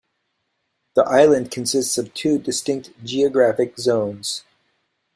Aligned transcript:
The 0.95 1.03
island 1.03 1.51
consists 1.51 1.99
of 1.99 2.11
two 2.15 2.39
distinct 2.39 2.89
geographic 3.03 3.77
zones. 3.77 4.43